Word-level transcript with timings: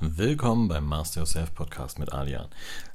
Willkommen 0.00 0.66
beim 0.66 0.86
Master 0.86 1.20
Yourself 1.20 1.54
Podcast 1.54 2.00
mit 2.00 2.12
Alian. 2.12 2.48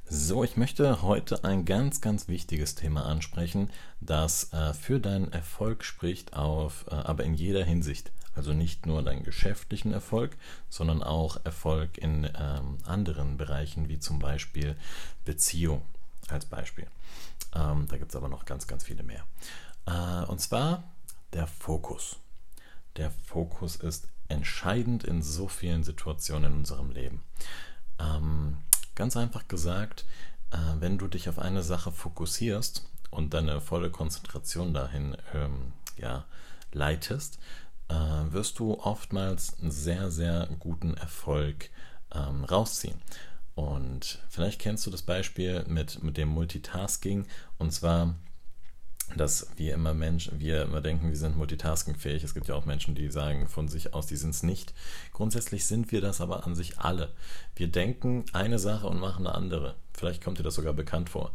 So, 0.04 0.44
ich 0.44 0.58
möchte 0.58 1.00
heute 1.00 1.44
ein 1.44 1.64
ganz, 1.64 2.02
ganz 2.02 2.28
wichtiges 2.28 2.74
Thema 2.74 3.06
ansprechen, 3.06 3.70
das 4.00 4.52
äh, 4.52 4.74
für 4.74 5.00
deinen 5.00 5.32
Erfolg 5.32 5.82
spricht, 5.82 6.34
auf, 6.34 6.84
äh, 6.90 6.94
aber 6.94 7.24
in 7.24 7.34
jeder 7.34 7.64
Hinsicht. 7.64 8.12
Also 8.34 8.52
nicht 8.52 8.84
nur 8.84 9.02
deinen 9.02 9.24
geschäftlichen 9.24 9.92
Erfolg, 9.92 10.36
sondern 10.68 11.02
auch 11.02 11.38
Erfolg 11.44 11.96
in 11.96 12.24
ähm, 12.38 12.78
anderen 12.84 13.38
Bereichen, 13.38 13.88
wie 13.88 13.98
zum 13.98 14.18
Beispiel 14.18 14.76
Beziehung 15.24 15.82
als 16.28 16.44
Beispiel. 16.44 16.86
Ähm, 17.54 17.86
da 17.88 17.96
gibt 17.96 18.10
es 18.10 18.16
aber 18.16 18.28
noch 18.28 18.44
ganz, 18.44 18.66
ganz 18.66 18.84
viele 18.84 19.02
mehr. 19.02 19.24
Äh, 19.86 20.26
und 20.26 20.40
zwar 20.40 20.84
der 21.32 21.46
Fokus. 21.46 22.18
Der 22.96 23.10
Fokus 23.10 23.76
ist 23.76 24.06
entscheidend 24.30 25.04
in 25.04 25.22
so 25.22 25.48
vielen 25.48 25.84
Situationen 25.84 26.52
in 26.52 26.58
unserem 26.58 26.90
Leben. 26.90 27.22
Ähm, 27.98 28.58
ganz 28.94 29.16
einfach 29.16 29.48
gesagt, 29.48 30.04
äh, 30.50 30.56
wenn 30.78 30.98
du 30.98 31.08
dich 31.08 31.28
auf 31.28 31.38
eine 31.38 31.62
Sache 31.62 31.92
fokussierst 31.92 32.88
und 33.10 33.34
deine 33.34 33.60
volle 33.60 33.90
Konzentration 33.90 34.72
dahin 34.72 35.16
ähm, 35.34 35.72
ja, 35.96 36.24
leitest, 36.72 37.38
äh, 37.88 37.94
wirst 37.94 38.58
du 38.58 38.78
oftmals 38.78 39.58
einen 39.60 39.70
sehr, 39.70 40.10
sehr 40.10 40.48
guten 40.58 40.94
Erfolg 40.94 41.70
ähm, 42.12 42.44
rausziehen. 42.44 43.00
Und 43.54 44.20
vielleicht 44.28 44.60
kennst 44.60 44.86
du 44.86 44.90
das 44.90 45.02
Beispiel 45.02 45.64
mit, 45.66 46.02
mit 46.02 46.16
dem 46.16 46.28
Multitasking. 46.28 47.26
Und 47.58 47.72
zwar 47.72 48.14
dass 49.16 49.48
wir 49.56 49.74
immer 49.74 49.94
Menschen, 49.94 50.40
wir 50.40 50.62
immer 50.62 50.80
denken, 50.80 51.08
wir 51.08 51.16
sind 51.16 51.36
multitaskingfähig. 51.36 52.24
Es 52.24 52.34
gibt 52.34 52.48
ja 52.48 52.54
auch 52.54 52.64
Menschen, 52.64 52.94
die 52.94 53.10
sagen 53.10 53.48
von 53.48 53.68
sich 53.68 53.94
aus, 53.94 54.06
die 54.06 54.16
sind 54.16 54.30
es 54.30 54.42
nicht. 54.42 54.74
Grundsätzlich 55.12 55.66
sind 55.66 55.92
wir 55.92 56.00
das 56.00 56.20
aber 56.20 56.46
an 56.46 56.54
sich 56.54 56.78
alle. 56.78 57.12
Wir 57.56 57.68
denken 57.68 58.24
eine 58.32 58.58
Sache 58.58 58.86
und 58.86 59.00
machen 59.00 59.26
eine 59.26 59.34
andere. 59.34 59.74
Vielleicht 59.92 60.22
kommt 60.22 60.38
dir 60.38 60.42
das 60.42 60.54
sogar 60.54 60.72
bekannt 60.72 61.10
vor. 61.10 61.32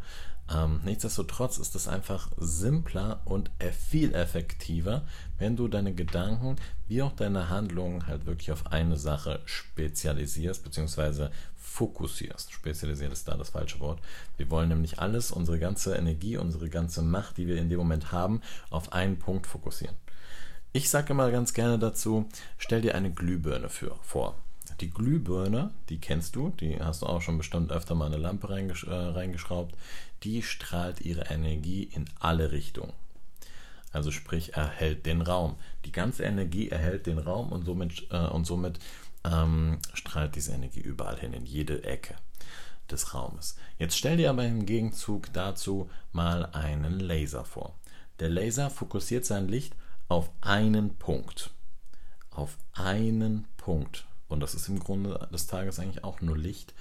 Ähm, 0.52 0.80
nichtsdestotrotz 0.84 1.58
ist 1.58 1.74
es 1.74 1.88
einfach 1.88 2.28
simpler 2.36 3.20
und 3.24 3.50
viel 3.72 4.14
effektiver, 4.14 5.02
wenn 5.38 5.56
du 5.56 5.66
deine 5.66 5.92
Gedanken 5.92 6.56
wie 6.86 7.02
auch 7.02 7.12
deine 7.12 7.48
Handlungen 7.48 8.06
halt 8.06 8.26
wirklich 8.26 8.52
auf 8.52 8.66
eine 8.70 8.96
Sache 8.96 9.40
spezialisierst 9.44 10.62
bzw. 10.62 11.28
fokussierst. 11.56 12.52
Spezialisiert 12.52 13.12
ist 13.12 13.26
da 13.26 13.36
das 13.36 13.50
falsche 13.50 13.80
Wort. 13.80 14.00
Wir 14.36 14.48
wollen 14.50 14.68
nämlich 14.68 15.00
alles, 15.00 15.32
unsere 15.32 15.58
ganze 15.58 15.96
Energie, 15.96 16.36
unsere 16.36 16.68
ganze 16.68 17.02
Macht, 17.02 17.38
die 17.38 17.48
wir 17.48 17.56
in 17.56 17.68
dem 17.68 17.78
Moment 17.78 18.12
haben, 18.12 18.40
auf 18.70 18.92
einen 18.92 19.18
Punkt 19.18 19.48
fokussieren. 19.48 19.96
Ich 20.72 20.90
sage 20.90 21.12
immer 21.12 21.30
ganz 21.30 21.54
gerne 21.54 21.78
dazu, 21.78 22.28
stell 22.58 22.82
dir 22.82 22.94
eine 22.94 23.10
Glühbirne 23.10 23.68
für, 23.68 23.96
vor. 24.02 24.36
Die 24.80 24.90
Glühbirne, 24.90 25.70
die 25.88 25.98
kennst 25.98 26.36
du, 26.36 26.50
die 26.50 26.78
hast 26.80 27.02
du 27.02 27.06
auch 27.06 27.22
schon 27.22 27.38
bestimmt 27.38 27.72
öfter 27.72 27.94
mal 27.94 28.06
eine 28.06 28.18
Lampe 28.18 28.50
reingesch 28.50 28.84
äh, 28.84 28.92
reingeschraubt, 28.94 29.74
die 30.22 30.42
strahlt 30.42 31.00
ihre 31.00 31.26
Energie 31.30 31.84
in 31.84 32.04
alle 32.20 32.52
Richtungen. 32.52 32.92
Also 33.92 34.10
sprich, 34.10 34.54
erhält 34.54 35.06
den 35.06 35.22
Raum. 35.22 35.56
Die 35.86 35.92
ganze 35.92 36.24
Energie 36.24 36.68
erhält 36.68 37.06
den 37.06 37.18
Raum 37.18 37.52
und 37.52 37.64
somit, 37.64 38.06
äh, 38.10 38.26
und 38.26 38.46
somit 38.46 38.78
ähm, 39.24 39.78
strahlt 39.94 40.36
diese 40.36 40.52
Energie 40.52 40.80
überall 40.80 41.18
hin, 41.18 41.32
in 41.32 41.46
jede 41.46 41.82
Ecke 41.84 42.14
des 42.90 43.14
Raumes. 43.14 43.56
Jetzt 43.78 43.96
stell 43.96 44.18
dir 44.18 44.30
aber 44.30 44.44
im 44.44 44.66
Gegenzug 44.66 45.32
dazu 45.32 45.90
mal 46.12 46.46
einen 46.46 47.00
Laser 47.00 47.44
vor. 47.44 47.74
Der 48.20 48.28
Laser 48.28 48.70
fokussiert 48.70 49.24
sein 49.24 49.48
Licht 49.48 49.74
auf 50.08 50.30
einen 50.40 50.96
Punkt. 50.96 51.50
Auf 52.30 52.58
einen 52.74 53.46
Punkt. 53.56 54.06
Und 54.28 54.40
das 54.40 54.54
ist 54.54 54.68
im 54.68 54.78
Grunde 54.78 55.28
des 55.32 55.46
Tages 55.46 55.78
eigentlich 55.78 56.04
auch 56.04 56.20
nur 56.20 56.36
Licht. 56.36 56.74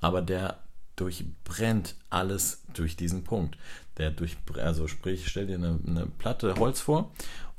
Aber 0.00 0.22
der 0.22 0.58
durchbrennt 0.96 1.94
alles 2.10 2.62
durch 2.74 2.96
diesen 2.96 3.24
Punkt. 3.24 3.56
Der 3.98 4.10
durch, 4.10 4.36
also 4.56 4.88
sprich, 4.88 5.28
stell 5.28 5.46
dir 5.46 5.56
eine, 5.56 5.78
eine 5.86 6.06
Platte 6.06 6.54
Holz 6.56 6.80
vor 6.80 7.10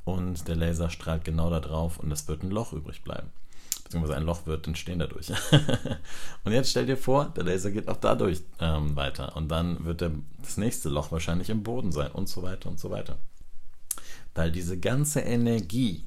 und 0.04 0.46
der 0.48 0.56
Laser 0.56 0.90
strahlt 0.90 1.24
genau 1.24 1.50
da 1.50 1.60
drauf 1.60 1.98
und 1.98 2.10
es 2.12 2.28
wird 2.28 2.42
ein 2.42 2.50
Loch 2.50 2.72
übrig 2.72 3.02
bleiben. 3.02 3.30
Beziehungsweise 3.84 4.16
ein 4.16 4.24
Loch 4.24 4.46
wird 4.46 4.66
entstehen 4.66 4.98
dadurch. 4.98 5.30
und 6.44 6.52
jetzt 6.52 6.70
stell 6.70 6.86
dir 6.86 6.96
vor, 6.96 7.26
der 7.36 7.44
Laser 7.44 7.70
geht 7.70 7.88
auch 7.88 7.96
dadurch 7.96 8.42
ähm, 8.60 8.96
weiter 8.96 9.36
und 9.36 9.48
dann 9.48 9.84
wird 9.84 10.00
der, 10.00 10.12
das 10.42 10.56
nächste 10.56 10.88
Loch 10.88 11.12
wahrscheinlich 11.12 11.50
im 11.50 11.62
Boden 11.62 11.92
sein 11.92 12.10
und 12.10 12.28
so 12.28 12.42
weiter 12.42 12.68
und 12.68 12.78
so 12.78 12.90
weiter. 12.90 13.18
Weil 14.34 14.50
diese 14.50 14.78
ganze 14.78 15.20
Energie, 15.20 16.06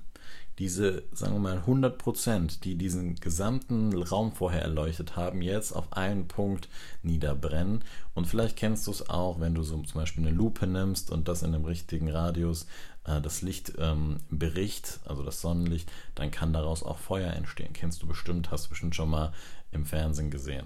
diese, 0.60 1.04
sagen 1.12 1.34
wir 1.34 1.40
mal, 1.40 1.58
100 1.58 1.98
Prozent, 2.00 2.64
die 2.64 2.76
diesen 2.76 3.16
gesamten 3.16 3.94
Raum 3.94 4.32
vorher 4.32 4.64
erleuchtet 4.64 5.16
haben, 5.16 5.42
jetzt 5.42 5.72
auf 5.72 5.94
einen 5.94 6.28
Punkt 6.28 6.68
niederbrennen. 7.04 7.84
Und 8.16 8.26
vielleicht 8.26 8.58
kennst 8.58 8.88
du 8.88 8.92
es 8.92 9.10
auch, 9.10 9.40
wenn 9.40 9.54
du 9.54 9.62
so 9.62 9.78
zum 9.84 10.02
Beispiel 10.02 10.26
eine 10.26 10.36
Lupe 10.36 10.66
nimmst 10.66 11.12
und 11.12 11.28
das 11.28 11.44
in 11.44 11.54
einem 11.54 11.66
richtigen 11.66 12.10
Radius 12.10 12.66
äh, 13.04 13.22
das 13.22 13.44
Licht 13.44 13.74
ähm, 13.78 14.18
bericht, 14.32 15.00
also 15.06 15.24
das 15.24 15.42
Sonnenlicht, 15.42 15.92
dann 16.16 16.32
kann 16.32 16.54
daraus 16.54 16.82
auch 16.82 16.98
Feuer 16.98 17.34
entstehen. 17.34 17.74
Kennst 17.74 18.02
du 18.02 18.08
bestimmt, 18.08 18.50
hast 18.50 18.66
du 18.66 18.70
bestimmt 18.70 18.96
schon 18.96 19.10
mal 19.10 19.34
im 19.72 19.86
Fernsehen 19.86 20.32
gesehen. 20.32 20.66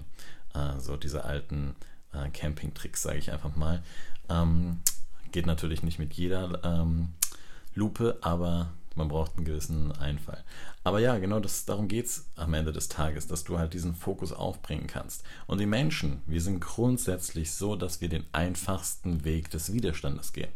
Äh, 0.54 0.80
so 0.80 0.96
diese 0.96 1.24
alten 1.24 1.76
äh, 2.14 2.30
Camping-Tricks, 2.30 3.02
sage 3.02 3.18
ich 3.18 3.30
einfach 3.30 3.56
mal. 3.56 3.82
Ähm, 4.30 4.80
geht 5.32 5.46
natürlich 5.46 5.82
nicht 5.82 5.98
mit 5.98 6.14
jeder 6.14 6.64
ähm, 6.64 7.12
Lupe, 7.74 8.18
aber 8.22 8.70
man 8.96 9.08
braucht 9.08 9.36
einen 9.36 9.44
gewissen 9.44 9.92
Einfall. 9.92 10.42
Aber 10.84 10.98
ja, 11.00 11.18
genau 11.18 11.40
das, 11.40 11.64
darum 11.64 11.88
geht 11.88 12.06
es 12.06 12.26
am 12.36 12.54
Ende 12.54 12.72
des 12.72 12.88
Tages, 12.88 13.26
dass 13.26 13.44
du 13.44 13.58
halt 13.58 13.74
diesen 13.74 13.94
Fokus 13.94 14.32
aufbringen 14.32 14.86
kannst. 14.86 15.24
Und 15.46 15.58
die 15.58 15.66
Menschen, 15.66 16.22
wir 16.26 16.40
sind 16.40 16.60
grundsätzlich 16.60 17.52
so, 17.52 17.76
dass 17.76 18.00
wir 18.00 18.08
den 18.08 18.24
einfachsten 18.32 19.24
Weg 19.24 19.50
des 19.50 19.72
Widerstandes 19.72 20.32
gehen. 20.32 20.52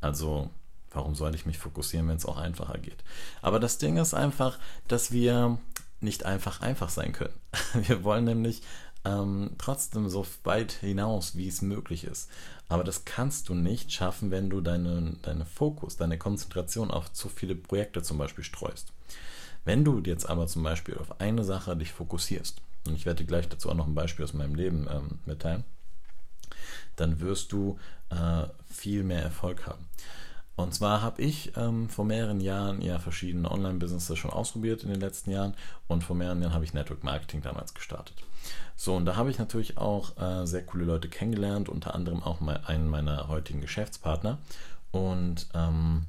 Also, 0.00 0.50
warum 0.90 1.14
soll 1.14 1.34
ich 1.34 1.46
mich 1.46 1.58
fokussieren, 1.58 2.08
wenn 2.08 2.16
es 2.16 2.26
auch 2.26 2.36
einfacher 2.36 2.78
geht? 2.78 3.04
Aber 3.42 3.60
das 3.60 3.78
Ding 3.78 3.96
ist 3.96 4.14
einfach, 4.14 4.58
dass 4.88 5.12
wir 5.12 5.58
nicht 6.00 6.24
einfach 6.24 6.60
einfach 6.60 6.90
sein 6.90 7.12
können. 7.12 7.34
Wir 7.74 8.04
wollen 8.04 8.24
nämlich 8.24 8.62
ähm, 9.04 9.52
trotzdem 9.58 10.08
so 10.08 10.26
weit 10.44 10.72
hinaus, 10.72 11.36
wie 11.36 11.48
es 11.48 11.62
möglich 11.62 12.04
ist. 12.04 12.30
Aber 12.68 12.84
das 12.84 13.04
kannst 13.04 13.48
du 13.48 13.54
nicht 13.54 13.92
schaffen, 13.92 14.30
wenn 14.30 14.50
du 14.50 14.60
deinen 14.60 15.20
deine 15.22 15.44
Fokus, 15.44 15.96
deine 15.96 16.18
Konzentration 16.18 16.90
auf 16.90 17.12
zu 17.12 17.28
viele 17.28 17.54
Projekte 17.54 18.02
zum 18.02 18.18
Beispiel 18.18 18.44
streust. 18.44 18.92
Wenn 19.64 19.84
du 19.84 20.00
jetzt 20.04 20.28
aber 20.28 20.46
zum 20.46 20.62
Beispiel 20.62 20.96
auf 20.96 21.20
eine 21.20 21.44
Sache 21.44 21.76
dich 21.76 21.92
fokussierst, 21.92 22.60
und 22.86 22.94
ich 22.94 23.06
werde 23.06 23.22
dir 23.22 23.28
gleich 23.28 23.48
dazu 23.48 23.70
auch 23.70 23.74
noch 23.74 23.86
ein 23.86 23.94
Beispiel 23.94 24.24
aus 24.24 24.34
meinem 24.34 24.54
Leben 24.54 24.86
ähm, 24.90 25.18
mitteilen, 25.24 25.64
dann 26.96 27.20
wirst 27.20 27.52
du 27.52 27.78
äh, 28.10 28.44
viel 28.70 29.02
mehr 29.02 29.22
Erfolg 29.22 29.66
haben. 29.66 29.86
Und 30.56 30.72
zwar 30.72 31.02
habe 31.02 31.20
ich 31.20 31.56
ähm, 31.56 31.88
vor 31.88 32.04
mehreren 32.04 32.40
Jahren 32.40 32.80
ja 32.80 32.98
verschiedene 32.98 33.50
Online-Businesses 33.50 34.16
schon 34.16 34.30
ausprobiert 34.30 34.84
in 34.84 34.90
den 34.90 35.00
letzten 35.00 35.30
Jahren 35.30 35.54
und 35.88 36.04
vor 36.04 36.14
mehreren 36.14 36.40
Jahren 36.42 36.54
habe 36.54 36.64
ich 36.64 36.74
Network 36.74 37.02
Marketing 37.02 37.42
damals 37.42 37.74
gestartet. 37.74 38.16
So, 38.76 38.94
und 38.94 39.04
da 39.04 39.16
habe 39.16 39.30
ich 39.30 39.38
natürlich 39.38 39.78
auch 39.78 40.16
äh, 40.16 40.46
sehr 40.46 40.64
coole 40.64 40.84
Leute 40.84 41.08
kennengelernt, 41.08 41.68
unter 41.68 41.94
anderem 41.94 42.22
auch 42.22 42.40
mal 42.40 42.60
einen 42.66 42.88
meiner 42.88 43.28
heutigen 43.28 43.60
Geschäftspartner. 43.60 44.38
Und 44.92 45.48
ähm, 45.54 46.06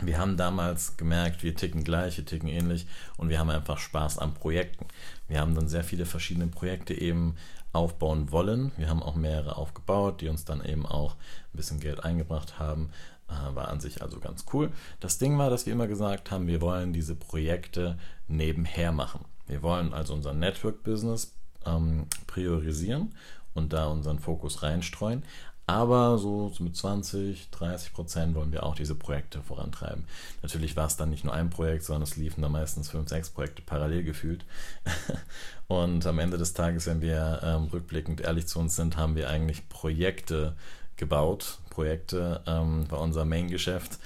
wir 0.00 0.18
haben 0.18 0.36
damals 0.36 0.96
gemerkt, 0.96 1.42
wir 1.42 1.56
ticken 1.56 1.82
gleich, 1.82 2.18
wir 2.18 2.26
ticken 2.26 2.48
ähnlich 2.48 2.86
und 3.16 3.30
wir 3.30 3.38
haben 3.38 3.50
einfach 3.50 3.78
Spaß 3.78 4.18
an 4.18 4.34
Projekten. 4.34 4.86
Wir 5.26 5.40
haben 5.40 5.54
dann 5.54 5.68
sehr 5.68 5.84
viele 5.84 6.04
verschiedene 6.04 6.48
Projekte 6.48 6.94
eben 6.94 7.36
aufbauen 7.72 8.30
wollen. 8.30 8.72
Wir 8.76 8.88
haben 8.88 9.02
auch 9.02 9.14
mehrere 9.14 9.56
aufgebaut, 9.56 10.20
die 10.20 10.28
uns 10.28 10.44
dann 10.44 10.64
eben 10.64 10.86
auch 10.86 11.14
ein 11.14 11.56
bisschen 11.56 11.80
Geld 11.80 12.04
eingebracht 12.04 12.58
haben. 12.58 12.90
Äh, 13.28 13.54
war 13.54 13.68
an 13.68 13.80
sich 13.80 14.02
also 14.02 14.20
ganz 14.20 14.44
cool. 14.52 14.70
Das 15.00 15.18
Ding 15.18 15.38
war, 15.38 15.50
dass 15.50 15.66
wir 15.66 15.72
immer 15.72 15.88
gesagt 15.88 16.30
haben, 16.30 16.46
wir 16.46 16.60
wollen 16.60 16.92
diese 16.92 17.14
Projekte 17.14 17.98
nebenher 18.28 18.92
machen. 18.92 19.24
Wir 19.46 19.62
wollen 19.62 19.92
also 19.92 20.14
unser 20.14 20.32
Network-Business 20.32 21.34
ähm, 21.64 22.06
priorisieren 22.26 23.14
und 23.54 23.72
da 23.72 23.86
unseren 23.86 24.18
Fokus 24.18 24.62
reinstreuen. 24.62 25.22
Aber 25.68 26.16
so, 26.18 26.52
mit 26.60 26.76
20, 26.76 27.50
30 27.50 27.92
Prozent 27.92 28.34
wollen 28.36 28.52
wir 28.52 28.62
auch 28.62 28.76
diese 28.76 28.94
Projekte 28.94 29.42
vorantreiben. 29.42 30.04
Natürlich 30.42 30.76
war 30.76 30.86
es 30.86 30.96
dann 30.96 31.10
nicht 31.10 31.24
nur 31.24 31.34
ein 31.34 31.50
Projekt, 31.50 31.82
sondern 31.82 32.04
es 32.04 32.16
liefen 32.16 32.40
da 32.40 32.48
meistens 32.48 32.90
fünf, 32.90 33.08
sechs 33.08 33.30
Projekte 33.30 33.62
parallel 33.62 34.04
gefühlt. 34.04 34.44
und 35.66 36.06
am 36.06 36.20
Ende 36.20 36.38
des 36.38 36.54
Tages, 36.54 36.86
wenn 36.86 37.00
wir 37.00 37.40
ähm, 37.42 37.64
rückblickend 37.64 38.20
ehrlich 38.20 38.46
zu 38.46 38.60
uns 38.60 38.76
sind, 38.76 38.96
haben 38.96 39.16
wir 39.16 39.28
eigentlich 39.28 39.68
Projekte 39.68 40.54
gebaut, 40.96 41.58
Projekte, 41.70 42.42
ähm, 42.46 42.90
war 42.90 43.00
unser 43.00 43.24
Main-Geschäft 43.24 43.98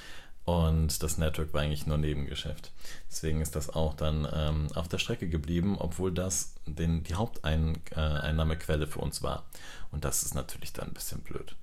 und 0.44 1.02
das 1.02 1.18
Network 1.18 1.54
war 1.54 1.62
eigentlich 1.62 1.86
nur 1.86 1.98
Nebengeschäft. 1.98 2.72
Deswegen 3.08 3.40
ist 3.40 3.54
das 3.54 3.70
auch 3.70 3.94
dann 3.94 4.26
ähm, 4.32 4.68
auf 4.74 4.88
der 4.88 4.98
Strecke 4.98 5.28
geblieben, 5.28 5.76
obwohl 5.78 6.12
das 6.12 6.54
den, 6.66 7.04
die 7.04 7.14
Haupteinnahmequelle 7.14 8.86
für 8.86 9.00
uns 9.00 9.22
war. 9.22 9.44
Und 9.92 10.04
das 10.04 10.22
ist 10.22 10.34
natürlich 10.34 10.72
dann 10.72 10.88
ein 10.88 10.94
bisschen 10.94 11.20
blöd. 11.20 11.54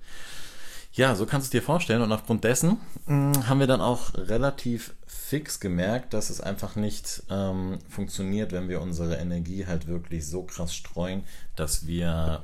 Ja, 0.92 1.14
so 1.14 1.26
kannst 1.26 1.46
du 1.46 1.48
es 1.58 1.62
dir 1.62 1.64
vorstellen. 1.64 2.02
Und 2.02 2.12
aufgrund 2.12 2.44
dessen 2.44 2.78
mh, 3.06 3.36
hm, 3.36 3.48
haben 3.48 3.60
wir 3.60 3.66
dann 3.66 3.80
auch 3.80 4.14
relativ 4.14 4.94
fix 5.06 5.60
gemerkt, 5.60 6.14
dass 6.14 6.30
es 6.30 6.40
einfach 6.40 6.74
nicht 6.74 7.22
ähm, 7.28 7.80
funktioniert, 7.88 8.52
wenn 8.52 8.68
wir 8.68 8.80
unsere 8.80 9.16
Energie 9.16 9.66
halt 9.66 9.86
wirklich 9.86 10.26
so 10.26 10.44
krass 10.44 10.74
streuen, 10.74 11.24
dass 11.56 11.86
wir 11.86 12.42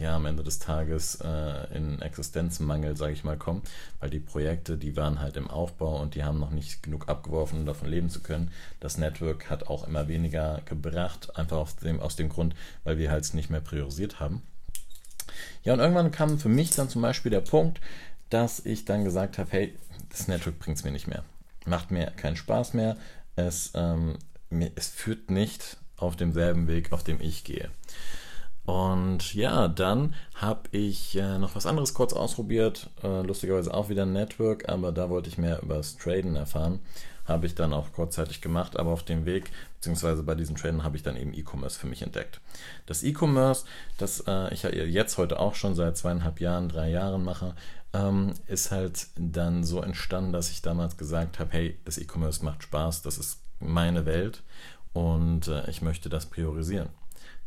ja 0.00 0.16
am 0.16 0.26
Ende 0.26 0.42
des 0.42 0.58
Tages 0.58 1.16
äh, 1.16 1.76
in 1.76 2.00
Existenzmangel, 2.00 2.96
sage 2.96 3.12
ich 3.12 3.24
mal, 3.24 3.36
kommen, 3.36 3.62
weil 4.00 4.10
die 4.10 4.20
Projekte, 4.20 4.76
die 4.76 4.96
waren 4.96 5.20
halt 5.20 5.36
im 5.36 5.48
Aufbau 5.48 6.00
und 6.00 6.14
die 6.14 6.24
haben 6.24 6.38
noch 6.38 6.50
nicht 6.50 6.82
genug 6.82 7.08
abgeworfen, 7.08 7.60
um 7.60 7.66
davon 7.66 7.88
leben 7.88 8.10
zu 8.10 8.20
können. 8.20 8.50
Das 8.80 8.98
Network 8.98 9.50
hat 9.50 9.68
auch 9.68 9.86
immer 9.86 10.08
weniger 10.08 10.60
gebracht, 10.64 11.36
einfach 11.36 11.58
aus 11.58 11.76
dem, 11.76 12.00
aus 12.00 12.16
dem 12.16 12.28
Grund, 12.28 12.54
weil 12.84 12.98
wir 12.98 13.10
halt 13.10 13.24
es 13.24 13.34
nicht 13.34 13.50
mehr 13.50 13.60
priorisiert 13.60 14.20
haben. 14.20 14.42
Ja, 15.62 15.72
und 15.72 15.80
irgendwann 15.80 16.12
kam 16.12 16.38
für 16.38 16.48
mich 16.48 16.70
dann 16.70 16.88
zum 16.88 17.02
Beispiel 17.02 17.30
der 17.30 17.40
Punkt, 17.40 17.80
dass 18.30 18.64
ich 18.64 18.84
dann 18.84 19.04
gesagt 19.04 19.38
habe, 19.38 19.50
hey, 19.50 19.78
das 20.10 20.28
Network 20.28 20.58
bringt 20.58 20.78
es 20.78 20.84
mir 20.84 20.92
nicht 20.92 21.06
mehr. 21.06 21.24
Macht 21.64 21.90
mir 21.90 22.06
keinen 22.16 22.36
Spaß 22.36 22.74
mehr. 22.74 22.96
Es, 23.34 23.72
ähm, 23.74 24.16
mir, 24.50 24.70
es 24.76 24.88
führt 24.88 25.30
nicht 25.30 25.76
auf 25.96 26.16
demselben 26.16 26.68
Weg, 26.68 26.92
auf 26.92 27.02
dem 27.02 27.20
ich 27.20 27.44
gehe. 27.44 27.70
Und 28.66 29.32
ja, 29.32 29.68
dann 29.68 30.14
habe 30.34 30.68
ich 30.72 31.16
äh, 31.16 31.38
noch 31.38 31.54
was 31.54 31.66
anderes 31.66 31.94
kurz 31.94 32.12
ausprobiert. 32.12 32.90
Äh, 33.02 33.22
lustigerweise 33.22 33.72
auch 33.72 33.88
wieder 33.88 34.02
ein 34.02 34.12
Network, 34.12 34.68
aber 34.68 34.90
da 34.90 35.08
wollte 35.08 35.28
ich 35.28 35.38
mehr 35.38 35.62
über 35.62 35.76
das 35.76 35.96
Traden 35.96 36.34
erfahren. 36.34 36.80
Habe 37.26 37.46
ich 37.46 37.54
dann 37.54 37.72
auch 37.72 37.92
kurzzeitig 37.92 38.40
gemacht, 38.40 38.76
aber 38.76 38.90
auf 38.90 39.04
dem 39.04 39.24
Weg, 39.24 39.52
beziehungsweise 39.76 40.24
bei 40.24 40.34
diesen 40.34 40.56
Traden, 40.56 40.82
habe 40.82 40.96
ich 40.96 41.04
dann 41.04 41.16
eben 41.16 41.32
E-Commerce 41.32 41.78
für 41.78 41.86
mich 41.86 42.02
entdeckt. 42.02 42.40
Das 42.86 43.04
E-Commerce, 43.04 43.66
das 43.98 44.24
äh, 44.26 44.52
ich 44.52 44.64
ja 44.64 44.70
jetzt 44.70 45.16
heute 45.16 45.38
auch 45.38 45.54
schon 45.54 45.76
seit 45.76 45.96
zweieinhalb 45.96 46.40
Jahren, 46.40 46.68
drei 46.68 46.90
Jahren 46.90 47.22
mache, 47.22 47.54
ähm, 47.92 48.34
ist 48.48 48.72
halt 48.72 49.06
dann 49.16 49.62
so 49.62 49.80
entstanden, 49.80 50.32
dass 50.32 50.50
ich 50.50 50.62
damals 50.62 50.96
gesagt 50.96 51.38
habe, 51.38 51.52
hey, 51.52 51.78
das 51.84 51.98
E-Commerce 51.98 52.44
macht 52.44 52.64
Spaß, 52.64 53.02
das 53.02 53.16
ist 53.18 53.38
meine 53.60 54.06
Welt 54.06 54.42
und 54.92 55.46
äh, 55.46 55.70
ich 55.70 55.82
möchte 55.82 56.08
das 56.08 56.26
priorisieren. 56.26 56.88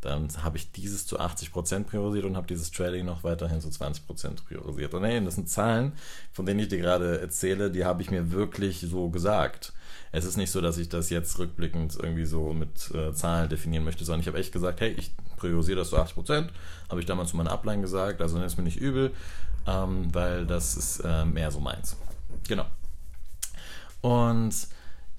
Dann 0.00 0.28
habe 0.42 0.56
ich 0.56 0.72
dieses 0.72 1.06
zu 1.06 1.20
80% 1.20 1.84
priorisiert 1.84 2.24
und 2.24 2.36
habe 2.36 2.46
dieses 2.46 2.70
Trading 2.70 3.04
noch 3.04 3.22
weiterhin 3.22 3.60
zu 3.60 3.68
20% 3.68 4.44
priorisiert. 4.46 4.94
Und 4.94 5.04
hey, 5.04 5.22
das 5.22 5.34
sind 5.34 5.48
Zahlen, 5.48 5.92
von 6.32 6.46
denen 6.46 6.60
ich 6.60 6.68
dir 6.68 6.78
gerade 6.78 7.20
erzähle, 7.20 7.70
die 7.70 7.84
habe 7.84 8.00
ich 8.02 8.10
mir 8.10 8.32
wirklich 8.32 8.80
so 8.80 9.10
gesagt. 9.10 9.72
Es 10.12 10.24
ist 10.24 10.36
nicht 10.36 10.50
so, 10.50 10.60
dass 10.60 10.78
ich 10.78 10.88
das 10.88 11.10
jetzt 11.10 11.38
rückblickend 11.38 11.96
irgendwie 12.00 12.24
so 12.24 12.52
mit 12.52 12.90
äh, 12.94 13.12
Zahlen 13.12 13.48
definieren 13.48 13.84
möchte, 13.84 14.04
sondern 14.04 14.20
ich 14.20 14.26
habe 14.26 14.38
echt 14.38 14.52
gesagt, 14.52 14.80
hey, 14.80 14.90
ich 14.92 15.12
priorisiere 15.36 15.78
das 15.78 15.90
zu 15.90 15.98
80%, 15.98 16.48
habe 16.88 17.00
ich 17.00 17.06
damals 17.06 17.30
zu 17.30 17.36
meiner 17.36 17.52
Upline 17.52 17.82
gesagt, 17.82 18.20
also 18.20 18.40
ist 18.42 18.56
mir 18.56 18.64
nicht 18.64 18.80
übel, 18.80 19.12
ähm, 19.66 20.12
weil 20.14 20.46
das 20.46 20.76
ist 20.76 21.00
äh, 21.00 21.24
mehr 21.24 21.50
so 21.50 21.60
meins. 21.60 21.96
Genau. 22.48 22.66
Und 24.00 24.54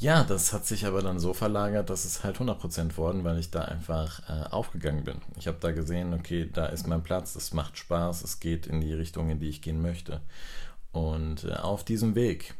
ja, 0.01 0.23
das 0.23 0.51
hat 0.51 0.65
sich 0.65 0.87
aber 0.87 1.03
dann 1.03 1.19
so 1.19 1.31
verlagert, 1.31 1.91
dass 1.91 2.05
es 2.05 2.23
halt 2.23 2.37
100% 2.39 2.97
worden, 2.97 3.23
weil 3.23 3.37
ich 3.37 3.51
da 3.51 3.61
einfach 3.61 4.27
äh, 4.27 4.49
aufgegangen 4.49 5.03
bin. 5.03 5.21
Ich 5.37 5.45
habe 5.47 5.57
da 5.59 5.71
gesehen, 5.71 6.15
okay, 6.15 6.49
da 6.51 6.65
ist 6.65 6.87
mein 6.87 7.03
Platz, 7.03 7.35
es 7.35 7.53
macht 7.53 7.77
Spaß, 7.77 8.23
es 8.23 8.39
geht 8.39 8.65
in 8.65 8.81
die 8.81 8.93
Richtung, 8.93 9.29
in 9.29 9.39
die 9.39 9.49
ich 9.49 9.61
gehen 9.61 9.79
möchte. 9.79 10.19
Und 10.91 11.43
äh, 11.43 11.53
auf 11.53 11.83
diesem 11.83 12.15
Weg, 12.15 12.55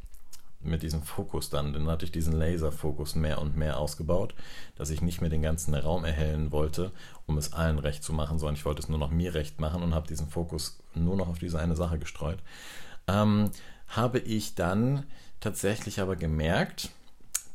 mit 0.61 0.83
diesem 0.83 1.01
Fokus 1.01 1.49
dann, 1.49 1.73
dann 1.73 1.87
hatte 1.87 2.05
ich 2.05 2.11
diesen 2.11 2.33
Laserfokus 2.33 3.15
mehr 3.15 3.41
und 3.41 3.57
mehr 3.57 3.79
ausgebaut, 3.79 4.35
dass 4.75 4.91
ich 4.91 5.01
nicht 5.01 5.19
mehr 5.19 5.31
den 5.31 5.41
ganzen 5.41 5.73
Raum 5.73 6.05
erhellen 6.05 6.51
wollte, 6.51 6.91
um 7.25 7.39
es 7.39 7.53
allen 7.53 7.79
recht 7.79 8.03
zu 8.03 8.13
machen, 8.13 8.37
sondern 8.37 8.53
ich 8.55 8.65
wollte 8.65 8.83
es 8.83 8.87
nur 8.89 8.99
noch 8.99 9.09
mir 9.09 9.33
recht 9.33 9.59
machen 9.59 9.81
und 9.81 9.95
habe 9.95 10.07
diesen 10.07 10.29
Fokus 10.29 10.77
nur 10.93 11.15
noch 11.15 11.27
auf 11.27 11.39
diese 11.39 11.57
eine 11.57 11.75
Sache 11.75 11.97
gestreut. 11.97 12.37
Ähm, 13.07 13.49
habe 13.87 14.19
ich 14.19 14.53
dann 14.53 15.07
tatsächlich 15.39 15.99
aber 15.99 16.15
gemerkt, 16.15 16.91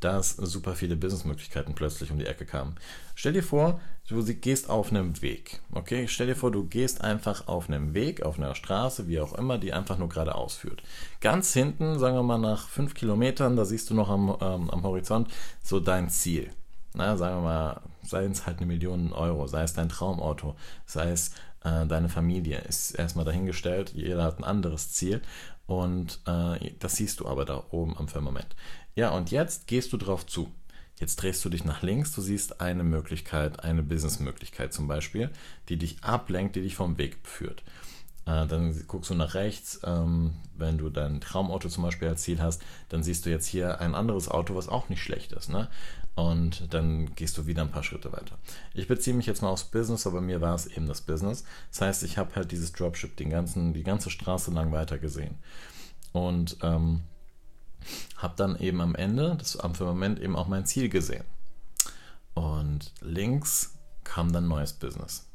dass 0.01 0.37
super 0.37 0.75
viele 0.75 0.97
Businessmöglichkeiten 0.97 1.75
plötzlich 1.75 2.11
um 2.11 2.19
die 2.19 2.27
Ecke 2.27 2.45
kamen. 2.45 2.77
Stell 3.15 3.33
dir 3.33 3.43
vor, 3.43 3.81
du 4.09 4.23
gehst 4.23 4.69
auf 4.71 4.91
einem 4.91 5.21
Weg. 5.23 5.61
Okay, 5.73 6.07
stell 6.09 6.27
dir 6.27 6.37
vor, 6.37 6.51
du 6.51 6.65
gehst 6.65 7.03
einfach 7.03 7.49
auf 7.49 7.69
einem 7.69 7.95
Weg, 7.95 8.23
auf 8.23 8.39
einer 8.39 8.55
Straße, 8.55 9.09
wie 9.09 9.21
auch 9.21 9.33
immer, 9.33 9.59
die 9.59 9.73
einfach 9.73 9.99
nur 9.99 10.09
geradeaus 10.09 10.57
führt. 10.57 10.83
Ganz 11.21 11.53
hinten, 11.53 11.99
sagen 11.99 12.17
wir 12.17 12.23
mal 12.23 12.39
nach 12.39 12.69
fünf 12.69 12.95
Kilometern, 12.95 13.57
da 13.57 13.65
siehst 13.65 13.91
du 13.91 13.95
noch 13.95 14.11
am, 14.11 14.37
ähm, 14.41 14.71
am 14.71 14.83
Horizont 14.83 15.29
so 15.63 15.81
dein 15.81 16.11
Ziel. 16.11 16.51
Na, 16.97 17.17
sagen 17.17 17.37
wir 17.37 17.43
mal, 17.43 17.81
sei 18.03 18.25
es 18.25 18.47
halt 18.47 18.57
eine 18.57 18.67
Million 18.67 19.13
Euro, 19.13 19.47
sei 19.47 19.63
es 19.63 19.75
dein 19.75 19.91
Traumauto, 19.91 20.57
sei 20.87 21.11
es 21.11 21.33
äh, 21.63 21.87
deine 21.87 22.09
Familie, 22.09 22.59
ist 22.61 22.93
erstmal 22.93 23.27
dahingestellt, 23.27 23.93
jeder 23.95 24.25
hat 24.25 24.39
ein 24.39 24.45
anderes 24.45 24.93
Ziel 24.93 25.21
und 25.67 26.21
äh, 26.27 26.73
das 26.79 26.97
siehst 26.97 27.21
du 27.21 27.27
aber 27.27 27.45
da 27.45 27.65
oben 27.71 27.99
am 27.99 28.09
Firmament. 28.09 28.57
Ja, 28.95 29.11
und 29.11 29.31
jetzt 29.31 29.67
gehst 29.67 29.93
du 29.93 29.99
drauf 29.99 30.27
zu. 30.27 30.51
Jetzt 30.99 31.17
drehst 31.17 31.45
du 31.45 31.51
dich 31.51 31.67
nach 31.67 31.83
links, 31.83 32.13
du 32.13 32.23
siehst 32.23 32.63
eine 32.63 32.83
Möglichkeit, 32.83 33.63
eine 33.63 33.83
Businessmöglichkeit 33.83 34.73
zum 34.73 34.89
Beispiel, 34.89 35.31
die 35.69 35.77
dich 35.77 36.03
ablenkt, 36.03 36.57
die 36.57 36.63
dich 36.63 36.77
vom 36.77 36.97
Weg 36.97 37.19
führt. 37.25 37.63
Äh, 38.25 38.47
dann 38.47 38.75
guckst 38.87 39.11
du 39.11 39.15
nach 39.15 39.35
rechts, 39.35 39.81
ähm, 39.85 40.33
wenn 40.57 40.79
du 40.79 40.89
dein 40.89 41.21
Traumauto 41.21 41.69
zum 41.69 41.83
Beispiel 41.85 42.09
als 42.09 42.23
Ziel 42.23 42.41
hast, 42.41 42.63
dann 42.89 43.03
siehst 43.03 43.27
du 43.27 43.31
jetzt 43.31 43.47
hier 43.47 43.81
ein 43.81 43.95
anderes 43.95 44.29
Auto, 44.29 44.55
was 44.55 44.69
auch 44.69 44.89
nicht 44.89 45.03
schlecht 45.03 45.33
ist. 45.33 45.51
Ne? 45.51 45.69
Und 46.17 46.73
dann 46.73 47.15
gehst 47.15 47.37
du 47.37 47.47
wieder 47.47 47.61
ein 47.61 47.71
paar 47.71 47.83
Schritte 47.83 48.11
weiter. 48.11 48.39
Ich 48.73 48.89
beziehe 48.89 49.15
mich 49.15 49.27
jetzt 49.27 49.43
mal 49.43 49.51
aufs 49.51 49.65
Business, 49.65 50.07
aber 50.07 50.23
mir 50.23 50.41
war 50.41 50.55
es 50.55 50.67
eben 50.67 50.87
das 50.87 51.03
Business. 51.03 51.45
Das 51.71 51.83
heißt, 51.83 52.03
ich 52.05 52.17
habe 52.17 52.35
halt 52.35 52.51
dieses 52.53 52.73
Dropship 52.73 53.17
den 53.19 53.29
ganzen, 53.29 53.75
die 53.75 53.83
ganze 53.83 54.09
Straße 54.09 54.51
lang 54.51 54.73
weiter 54.73 54.97
gesehen. 54.97 55.37
Und 56.13 56.57
ähm, 56.63 57.03
habe 58.17 58.35
dann 58.37 58.59
eben 58.59 58.81
am 58.81 58.95
Ende, 58.95 59.37
das 59.39 59.59
am 59.59 59.75
Moment 59.79 60.19
eben 60.19 60.37
auch 60.37 60.49
mein 60.49 60.65
Ziel 60.65 60.89
gesehen. 60.89 61.25
Und 62.33 62.93
links 63.03 63.75
kam 64.03 64.33
dann 64.33 64.49
neues 64.49 64.73
Business. 64.73 65.26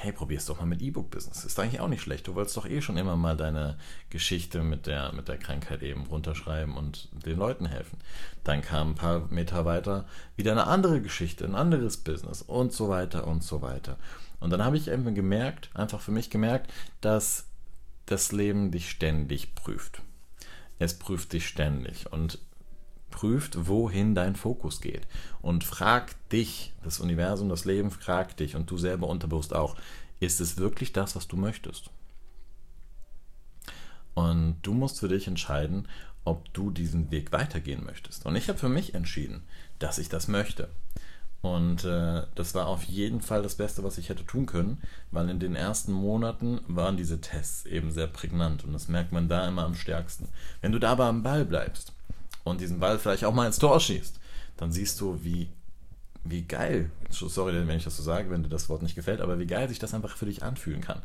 Hey, 0.00 0.12
probier's 0.12 0.46
doch 0.46 0.60
mal 0.60 0.66
mit 0.66 0.80
E-Book-Business. 0.80 1.44
Ist 1.44 1.58
eigentlich 1.58 1.80
auch 1.80 1.88
nicht 1.88 2.02
schlecht. 2.02 2.28
Du 2.28 2.36
wolltest 2.36 2.56
doch 2.56 2.66
eh 2.66 2.80
schon 2.80 2.96
immer 2.96 3.16
mal 3.16 3.36
deine 3.36 3.76
Geschichte 4.10 4.62
mit 4.62 4.86
der, 4.86 5.12
mit 5.12 5.26
der 5.26 5.38
Krankheit 5.38 5.82
eben 5.82 6.06
runterschreiben 6.06 6.76
und 6.76 7.08
den 7.26 7.36
Leuten 7.36 7.66
helfen. 7.66 7.98
Dann 8.44 8.62
kam 8.62 8.90
ein 8.90 8.94
paar 8.94 9.26
Meter 9.30 9.64
weiter 9.64 10.06
wieder 10.36 10.52
eine 10.52 10.68
andere 10.68 11.02
Geschichte, 11.02 11.44
ein 11.44 11.56
anderes 11.56 11.96
Business 11.96 12.42
und 12.42 12.72
so 12.72 12.88
weiter 12.88 13.26
und 13.26 13.42
so 13.42 13.60
weiter. 13.60 13.96
Und 14.38 14.50
dann 14.50 14.64
habe 14.64 14.76
ich 14.76 14.86
eben 14.86 15.16
gemerkt, 15.16 15.68
einfach 15.74 16.00
für 16.00 16.12
mich 16.12 16.30
gemerkt, 16.30 16.72
dass 17.00 17.48
das 18.06 18.30
Leben 18.30 18.70
dich 18.70 18.90
ständig 18.90 19.56
prüft. 19.56 20.02
Es 20.78 20.96
prüft 20.96 21.32
dich 21.32 21.48
ständig 21.48 22.12
und 22.12 22.38
prüft, 23.10 23.66
wohin 23.66 24.14
dein 24.14 24.36
Fokus 24.36 24.80
geht. 24.80 25.06
Und 25.42 25.64
fragt 25.64 26.16
dich, 26.32 26.72
das 26.84 27.00
Universum, 27.00 27.48
das 27.48 27.64
Leben 27.64 27.90
fragt 27.90 28.40
dich 28.40 28.56
und 28.56 28.70
du 28.70 28.78
selber 28.78 29.08
unterbewusst 29.08 29.54
auch, 29.54 29.76
ist 30.20 30.40
es 30.40 30.56
wirklich 30.56 30.92
das, 30.92 31.16
was 31.16 31.28
du 31.28 31.36
möchtest? 31.36 31.90
Und 34.14 34.56
du 34.62 34.74
musst 34.74 34.98
für 34.98 35.08
dich 35.08 35.28
entscheiden, 35.28 35.86
ob 36.24 36.52
du 36.52 36.70
diesen 36.70 37.10
Weg 37.10 37.32
weitergehen 37.32 37.84
möchtest. 37.84 38.26
Und 38.26 38.36
ich 38.36 38.48
habe 38.48 38.58
für 38.58 38.68
mich 38.68 38.94
entschieden, 38.94 39.44
dass 39.78 39.98
ich 39.98 40.08
das 40.08 40.28
möchte. 40.28 40.68
Und 41.40 41.84
äh, 41.84 42.22
das 42.34 42.54
war 42.54 42.66
auf 42.66 42.82
jeden 42.82 43.20
Fall 43.20 43.42
das 43.42 43.54
Beste, 43.54 43.84
was 43.84 43.96
ich 43.96 44.08
hätte 44.08 44.26
tun 44.26 44.46
können, 44.46 44.82
weil 45.12 45.30
in 45.30 45.38
den 45.38 45.54
ersten 45.54 45.92
Monaten 45.92 46.60
waren 46.66 46.96
diese 46.96 47.20
Tests 47.20 47.64
eben 47.64 47.92
sehr 47.92 48.08
prägnant 48.08 48.64
und 48.64 48.72
das 48.72 48.88
merkt 48.88 49.12
man 49.12 49.28
da 49.28 49.46
immer 49.46 49.64
am 49.64 49.76
stärksten. 49.76 50.28
Wenn 50.60 50.72
du 50.72 50.80
da 50.80 50.92
aber 50.92 51.04
am 51.04 51.22
Ball 51.22 51.44
bleibst 51.44 51.92
und 52.48 52.60
diesen 52.60 52.80
Ball 52.80 52.98
vielleicht 52.98 53.24
auch 53.24 53.34
mal 53.34 53.46
ins 53.46 53.58
Tor 53.58 53.80
schießt, 53.80 54.18
dann 54.56 54.72
siehst 54.72 55.00
du, 55.00 55.18
wie, 55.22 55.48
wie 56.24 56.42
geil, 56.42 56.90
sorry, 57.10 57.54
wenn 57.66 57.76
ich 57.76 57.84
das 57.84 57.96
so 57.96 58.02
sage, 58.02 58.30
wenn 58.30 58.42
dir 58.42 58.48
das 58.48 58.68
Wort 58.68 58.82
nicht 58.82 58.94
gefällt, 58.94 59.20
aber 59.20 59.38
wie 59.38 59.46
geil 59.46 59.68
sich 59.68 59.78
das 59.78 59.94
einfach 59.94 60.16
für 60.16 60.26
dich 60.26 60.42
anfühlen 60.42 60.80
kann. 60.80 61.02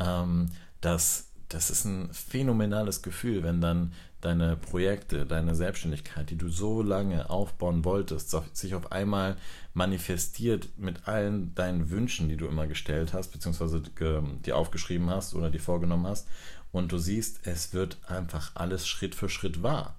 Ähm, 0.00 0.50
dass 0.80 1.26
das 1.48 1.70
ist 1.70 1.84
ein 1.84 2.12
phänomenales 2.12 3.02
Gefühl, 3.02 3.42
wenn 3.42 3.60
dann 3.60 3.92
deine 4.20 4.56
Projekte, 4.56 5.26
deine 5.26 5.54
Selbstständigkeit, 5.54 6.28
die 6.30 6.36
du 6.36 6.48
so 6.48 6.82
lange 6.82 7.30
aufbauen 7.30 7.84
wolltest, 7.84 8.34
sich 8.52 8.74
auf 8.74 8.90
einmal 8.90 9.36
manifestiert 9.72 10.68
mit 10.76 11.06
allen 11.06 11.54
deinen 11.54 11.90
Wünschen, 11.90 12.28
die 12.28 12.36
du 12.36 12.46
immer 12.46 12.66
gestellt 12.66 13.12
hast, 13.12 13.28
beziehungsweise 13.28 13.80
dir 13.80 14.56
aufgeschrieben 14.56 15.08
hast 15.10 15.34
oder 15.34 15.50
dir 15.50 15.60
vorgenommen 15.60 16.06
hast. 16.06 16.26
Und 16.72 16.90
du 16.90 16.98
siehst, 16.98 17.46
es 17.46 17.72
wird 17.72 17.98
einfach 18.08 18.50
alles 18.54 18.88
Schritt 18.88 19.14
für 19.14 19.28
Schritt 19.28 19.62
wahr. 19.62 19.94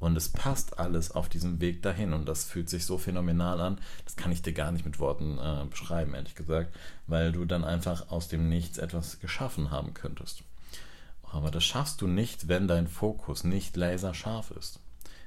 Und 0.00 0.16
es 0.16 0.28
passt 0.28 0.78
alles 0.78 1.10
auf 1.10 1.28
diesem 1.28 1.60
Weg 1.60 1.82
dahin. 1.82 2.12
Und 2.12 2.26
das 2.26 2.44
fühlt 2.44 2.70
sich 2.70 2.86
so 2.86 2.98
phänomenal 2.98 3.60
an. 3.60 3.80
Das 4.04 4.16
kann 4.16 4.30
ich 4.30 4.42
dir 4.42 4.52
gar 4.52 4.70
nicht 4.70 4.84
mit 4.84 5.00
Worten 5.00 5.38
äh, 5.38 5.64
beschreiben, 5.68 6.14
ehrlich 6.14 6.34
gesagt. 6.34 6.74
Weil 7.06 7.32
du 7.32 7.44
dann 7.44 7.64
einfach 7.64 8.10
aus 8.10 8.28
dem 8.28 8.48
Nichts 8.48 8.78
etwas 8.78 9.20
geschaffen 9.20 9.70
haben 9.70 9.94
könntest. 9.94 10.44
Aber 11.30 11.50
das 11.50 11.64
schaffst 11.64 12.00
du 12.00 12.06
nicht, 12.06 12.48
wenn 12.48 12.68
dein 12.68 12.88
Fokus 12.88 13.44
nicht 13.44 13.76
laserscharf 13.76 14.50
ist, 14.52 14.80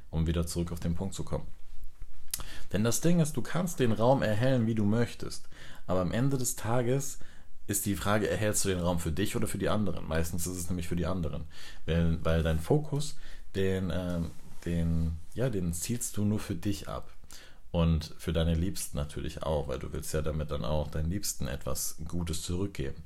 um 0.09 0.25
wieder 0.25 0.47
zurück 0.47 0.71
auf 0.71 0.79
den 0.79 0.95
Punkt 0.95 1.13
zu 1.13 1.23
kommen. 1.23 1.47
Denn 2.73 2.83
das 2.83 3.01
Ding 3.01 3.19
ist, 3.19 3.37
du 3.37 3.41
kannst 3.41 3.79
den 3.79 3.91
Raum 3.91 4.21
erhellen, 4.21 4.65
wie 4.65 4.75
du 4.75 4.85
möchtest, 4.85 5.47
aber 5.87 6.01
am 6.01 6.11
Ende 6.11 6.37
des 6.37 6.55
Tages 6.55 7.19
ist 7.67 7.85
die 7.85 7.95
Frage, 7.95 8.29
erhältst 8.29 8.65
du 8.65 8.69
den 8.69 8.79
Raum 8.79 8.99
für 8.99 9.11
dich 9.11 9.35
oder 9.35 9.47
für 9.47 9.57
die 9.57 9.69
anderen? 9.69 10.07
Meistens 10.07 10.47
ist 10.47 10.57
es 10.57 10.69
nämlich 10.69 10.87
für 10.87 10.95
die 10.95 11.05
anderen. 11.05 11.45
Weil, 11.85 12.17
weil 12.23 12.43
dein 12.43 12.59
Fokus, 12.59 13.15
den, 13.55 13.91
ähm, 13.93 14.31
den, 14.65 15.17
ja, 15.33 15.49
den 15.49 15.73
zielst 15.73 16.17
du 16.17 16.25
nur 16.25 16.39
für 16.39 16.55
dich 16.55 16.87
ab. 16.87 17.11
Und 17.71 18.13
für 18.17 18.33
deine 18.33 18.53
Liebsten 18.53 18.97
natürlich 18.97 19.43
auch, 19.43 19.69
weil 19.69 19.79
du 19.79 19.93
willst 19.93 20.13
ja 20.13 20.21
damit 20.21 20.51
dann 20.51 20.65
auch 20.65 20.89
deinen 20.91 21.09
Liebsten 21.09 21.47
etwas 21.47 21.95
Gutes 22.05 22.41
zurückgeben 22.41 23.01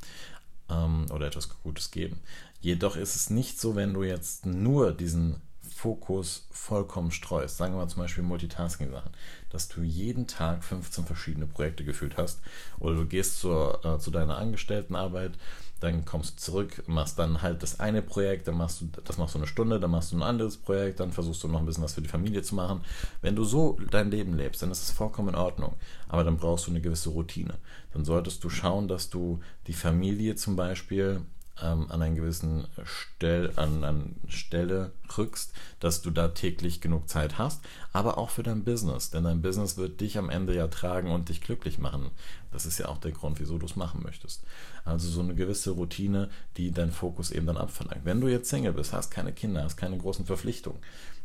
ähm, 0.69 1.05
oder 1.11 1.27
etwas 1.27 1.49
Gutes 1.61 1.91
geben. 1.91 2.19
Jedoch 2.61 2.95
ist 2.95 3.15
es 3.15 3.29
nicht 3.29 3.59
so, 3.59 3.75
wenn 3.75 3.93
du 3.93 4.03
jetzt 4.03 4.47
nur 4.47 4.91
diesen 4.91 5.41
Fokus 5.75 6.47
vollkommen 6.51 7.11
streust, 7.11 7.57
sagen 7.57 7.75
wir 7.75 7.85
zum 7.89 8.01
Beispiel 8.01 8.23
Multitasking-Sachen, 8.23 9.11
dass 9.49 9.67
du 9.67 9.81
jeden 9.81 10.25
Tag 10.25 10.63
15 10.63 11.03
verschiedene 11.03 11.47
Projekte 11.47 11.83
gefühlt 11.83 12.15
hast 12.15 12.39
oder 12.79 12.95
du 12.95 13.05
gehst 13.05 13.39
zur, 13.39 13.83
äh, 13.83 13.99
zu 13.99 14.09
deiner 14.09 14.37
Angestelltenarbeit, 14.37 15.33
dann 15.81 16.05
kommst 16.05 16.37
du 16.37 16.41
zurück, 16.41 16.83
machst 16.87 17.19
dann 17.19 17.41
halt 17.41 17.61
das 17.61 17.81
eine 17.81 18.01
Projekt, 18.01 18.47
dann 18.47 18.55
machst 18.55 18.79
du, 18.79 18.87
das 19.03 19.17
machst 19.17 19.35
du 19.35 19.39
eine 19.39 19.47
Stunde, 19.47 19.77
dann 19.81 19.91
machst 19.91 20.13
du 20.13 20.17
ein 20.17 20.23
anderes 20.23 20.55
Projekt, 20.55 21.01
dann 21.01 21.11
versuchst 21.11 21.43
du 21.43 21.49
noch 21.49 21.59
ein 21.59 21.65
bisschen 21.65 21.83
was 21.83 21.93
für 21.93 22.01
die 22.01 22.07
Familie 22.07 22.41
zu 22.41 22.55
machen. 22.55 22.79
Wenn 23.21 23.35
du 23.35 23.43
so 23.43 23.77
dein 23.91 24.09
Leben 24.11 24.37
lebst, 24.37 24.61
dann 24.61 24.71
ist 24.71 24.81
es 24.81 24.91
vollkommen 24.91 25.29
in 25.29 25.35
Ordnung. 25.35 25.75
Aber 26.07 26.23
dann 26.23 26.37
brauchst 26.37 26.67
du 26.67 26.71
eine 26.71 26.79
gewisse 26.79 27.09
Routine. 27.09 27.55
Dann 27.91 28.05
solltest 28.05 28.41
du 28.45 28.49
schauen, 28.49 28.87
dass 28.87 29.09
du 29.09 29.41
die 29.67 29.73
Familie 29.73 30.35
zum 30.35 30.55
Beispiel 30.55 31.21
ähm, 31.61 31.89
an 31.89 32.01
einen 32.01 32.15
gewissen 32.15 32.67
Stell, 32.83 33.51
an, 33.55 33.83
an 33.83 34.15
Stelle 34.27 34.91
rückst, 35.17 35.53
dass 35.79 36.01
du 36.01 36.11
da 36.11 36.29
täglich 36.29 36.81
genug 36.81 37.09
Zeit 37.09 37.37
hast, 37.37 37.61
aber 37.93 38.17
auch 38.17 38.29
für 38.29 38.43
dein 38.43 38.63
Business, 38.63 39.09
denn 39.09 39.23
dein 39.23 39.41
Business 39.41 39.77
wird 39.77 40.01
dich 40.01 40.17
am 40.17 40.29
Ende 40.29 40.55
ja 40.55 40.67
tragen 40.67 41.11
und 41.11 41.29
dich 41.29 41.41
glücklich 41.41 41.77
machen. 41.77 42.11
Das 42.51 42.65
ist 42.65 42.77
ja 42.77 42.87
auch 42.87 42.97
der 42.97 43.11
Grund, 43.11 43.39
wieso 43.39 43.57
du 43.57 43.65
es 43.65 43.75
machen 43.75 44.01
möchtest. 44.03 44.43
Also 44.83 45.09
so 45.09 45.21
eine 45.21 45.35
gewisse 45.35 45.71
Routine, 45.71 46.29
die 46.57 46.71
deinen 46.71 46.91
Fokus 46.91 47.31
eben 47.31 47.47
dann 47.47 47.57
abverlangt. 47.57 48.05
Wenn 48.05 48.21
du 48.21 48.27
jetzt 48.27 48.49
Single 48.49 48.73
bist, 48.73 48.93
hast 48.93 49.11
keine 49.11 49.33
Kinder, 49.33 49.63
hast 49.63 49.77
keine 49.77 49.97
großen 49.97 50.25
Verpflichtungen, 50.25 50.79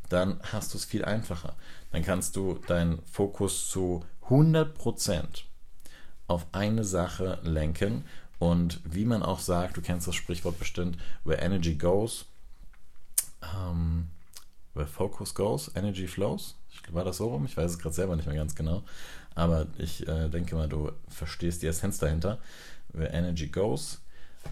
dann 0.09 0.41
hast 0.43 0.75
du 0.75 0.79
es 0.79 0.85
viel 0.85 1.05
einfacher. 1.05 1.57
Dann 1.93 2.03
kannst 2.03 2.37
du 2.37 2.59
deinen 2.67 3.01
Fokus 3.07 3.69
zu 3.69 4.05
100% 4.29 5.45
auf 6.27 6.47
eine 6.53 6.85
Sache 6.85 7.41
lenken 7.43 8.05
und 8.41 8.81
wie 8.85 9.05
man 9.05 9.23
auch 9.23 9.39
sagt, 9.39 9.77
du 9.77 9.83
kennst 9.83 10.09
das 10.09 10.15
Sprichwort 10.15 10.59
bestimmt, 10.59 10.97
where 11.25 11.41
energy 11.41 11.75
goes, 11.75 12.25
um, 13.55 14.09
where 14.73 14.89
focus 14.89 15.35
goes, 15.35 15.71
energy 15.77 16.09
flows. 16.09 16.57
War 16.91 17.05
das 17.05 17.19
so 17.19 17.29
rum? 17.29 17.45
Ich 17.45 17.57
weiß 17.57 17.71
es 17.71 17.79
gerade 17.79 17.95
selber 17.95 18.17
nicht 18.17 18.27
mehr 18.27 18.37
ganz 18.37 18.55
genau. 18.55 18.83
Aber 19.35 19.67
ich 19.77 20.09
äh, 20.09 20.31
denke 20.31 20.57
mal, 20.57 20.71
du 20.71 20.91
verstehst 21.09 21.61
die 21.63 21.67
Essenz 21.67 21.99
dahinter. 21.99 22.39
Where 22.95 23.13
energy 23.13 23.49
goes, 23.49 24.01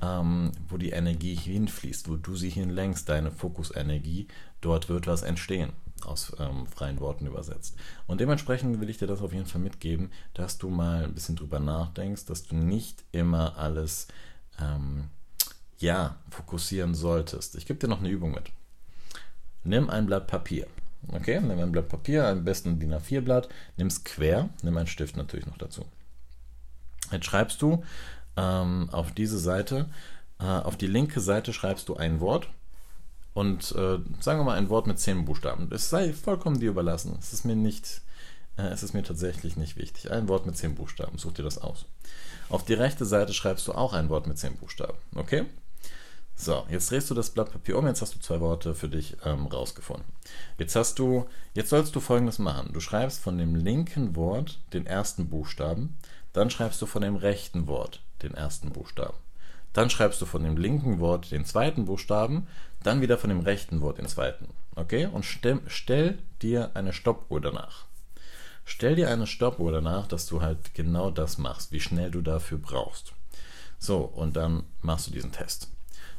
ähm, 0.03 0.53
wo 0.69 0.77
die 0.77 0.91
Energie 0.91 1.35
hinfließt, 1.35 2.11
wo 2.11 2.17
du 2.17 2.37
sie 2.37 2.51
hinlenkst, 2.51 3.09
deine 3.09 3.31
Fokusenergie, 3.31 4.29
dort 4.61 4.91
wird 4.91 5.07
was 5.07 5.23
entstehen 5.23 5.73
aus 6.07 6.35
ähm, 6.39 6.67
freien 6.67 7.01
Worten 7.01 7.27
übersetzt. 7.27 7.77
Und 8.07 8.21
dementsprechend 8.21 8.81
will 8.81 8.91
ich 8.91 8.99
dir 8.99 9.07
das 9.07 9.21
auf 9.21 9.33
jeden 9.33 9.47
Fall 9.47 9.61
mitgeben, 9.61 10.11
dass 10.35 10.59
du 10.59 10.69
mal 10.69 11.05
ein 11.05 11.15
bisschen 11.15 11.37
drüber 11.37 11.59
nachdenkst, 11.59 12.27
dass 12.27 12.45
du 12.45 12.57
nicht 12.57 13.05
immer 13.13 13.57
alles 13.57 14.09
ähm, 14.61 15.11
ja 15.79 16.17
fokussieren 16.31 16.95
solltest. 16.95 17.55
Ich 17.55 17.67
gebe 17.67 17.79
dir 17.79 17.89
noch 17.89 18.01
eine 18.01 18.09
Übung 18.09 18.33
mit. 18.33 18.51
Nimm 19.65 19.91
ein 19.91 20.07
Blatt 20.07 20.27
Papier. 20.27 20.67
Okay, 21.09 21.41
nimm 21.41 21.59
ein 21.59 21.73
Blatt 21.73 21.89
Papier, 21.89 22.27
am 22.27 22.45
besten 22.45 22.71
ein 22.71 22.81
DIN 22.81 22.95
A4-Blatt, 22.95 23.49
nimm 23.77 23.87
es 23.87 24.05
quer, 24.05 24.49
nimm 24.63 24.77
einen 24.77 24.87
Stift 24.87 25.17
natürlich 25.17 25.47
noch 25.47 25.59
dazu. 25.59 25.87
Jetzt 27.13 27.27
schreibst 27.27 27.63
du 27.63 27.85
ähm, 28.37 28.89
auf 28.91 29.13
diese 29.13 29.39
Seite, 29.39 29.89
äh, 30.41 30.45
auf 30.45 30.77
die 30.77 30.87
linke 30.87 31.21
Seite 31.21 31.53
schreibst 31.53 31.89
du 31.89 31.97
ein 31.97 32.21
Wort 32.21 32.49
und 33.35 33.73
äh, 33.73 33.99
sagen 34.21 34.41
wir 34.41 34.45
mal 34.45 34.59
ein 34.59 34.69
Wort 34.69 34.87
mit 34.87 34.99
zehn 34.99 35.25
Buchstaben. 35.25 35.69
Es 35.73 35.91
sei 35.91 36.13
vollkommen 36.13 36.61
dir 36.61 36.71
überlassen. 36.71 37.17
Es 37.21 37.33
ist 37.33 37.45
mir 37.45 37.57
nicht, 37.57 38.03
äh, 38.57 38.63
es 38.63 38.83
ist 38.83 38.95
mir 38.95 39.03
tatsächlich 39.03 39.57
nicht 39.57 39.77
wichtig. 39.77 40.11
Ein 40.11 40.29
Wort 40.29 40.47
mit 40.47 40.57
zehn 40.57 40.75
Buchstaben. 40.75 41.19
Such 41.19 41.33
dir 41.33 41.45
das 41.45 41.59
aus. 41.59 41.87
Auf 42.49 42.65
die 42.65 42.75
rechte 42.75 43.05
Seite 43.05 43.33
schreibst 43.33 43.69
du 43.69 43.73
auch 43.73 43.93
ein 43.93 44.09
Wort 44.09 44.27
mit 44.27 44.39
zehn 44.39 44.57
Buchstaben. 44.57 44.99
Okay? 45.15 45.45
So, 46.41 46.65
jetzt 46.71 46.93
drehst 46.93 47.11
du 47.11 47.15
das 47.15 47.31
Blatt 47.31 47.51
Papier 47.51 47.77
um, 47.77 47.87
jetzt 47.89 48.01
hast 48.01 48.15
du 48.15 48.21
zwei 48.21 48.39
Worte 48.39 48.73
für 48.73 48.89
dich 48.89 49.17
ähm, 49.25 49.47
rausgefunden. 49.47 50.07
Jetzt 50.57 50.77
hast 50.77 50.97
du, 51.01 51.27
jetzt 51.55 51.71
sollst 51.71 51.97
du 51.97 52.01
folgendes 52.01 52.39
machen. 52.39 52.71
Du 52.73 52.79
schreibst 52.79 53.19
von 53.19 53.39
dem 53.39 53.57
linken 53.57 54.15
Wort 54.15 54.61
den 54.73 54.87
ersten 54.87 55.29
Buchstaben, 55.29 55.99
dann 56.33 56.49
schreibst 56.49 56.81
du 56.81 56.87
von 56.87 57.03
dem 57.03 57.17
rechten 57.17 57.67
Wort 57.67 58.03
den 58.23 58.35
ersten 58.35 58.71
Buchstaben. 58.71 59.17
Dann 59.73 59.91
schreibst 59.91 60.21
du 60.23 60.27
von 60.27 60.45
dem 60.45 60.57
linken 60.57 61.01
Wort 61.01 61.33
den 61.33 61.45
zweiten 61.45 61.87
Buchstaben, 61.87 62.47
dann 62.83 63.01
wieder 63.01 63.19
von 63.19 63.31
dem 63.31 63.41
rechten 63.41 63.81
Wort 63.81 63.99
den 63.99 64.09
zweiten. 64.09 64.49
Okay? 64.77 65.07
Und 65.07 65.25
stell, 65.25 65.61
stell 65.67 66.19
dir 66.43 66.71
eine 66.75 66.93
Stoppuhr 66.93 67.41
danach. 67.41 67.87
Stell 68.65 68.97
dir 68.97 69.11
eine 69.11 69.27
Stoppuhr 69.27 69.73
danach, 69.73 70.07
dass 70.07 70.27
du 70.27 70.43
halt 70.43 70.75
genau 70.75 71.11
das 71.11 71.39
machst, 71.39 71.73
wie 71.73 71.81
schnell 71.81 72.11
du 72.11 72.21
dafür 72.21 72.59
brauchst. 72.59 73.15
So, 73.79 74.01
und 74.01 74.37
dann 74.37 74.65
machst 74.83 75.07
du 75.07 75.11
diesen 75.11 75.33
Test. 75.33 75.69